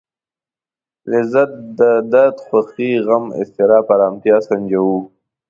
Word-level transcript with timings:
لذت 1.11 1.51
درد 2.11 2.35
خوښي 2.47 2.91
غم 3.05 3.25
اضطراب 3.41 3.85
ارامتيا 3.95 4.37
سنجوو. 4.47 4.97